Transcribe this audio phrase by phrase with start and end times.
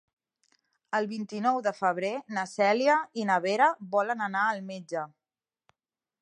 [0.99, 5.05] El vint-i-nou de febrer na Cèlia i na Vera volen anar al metge.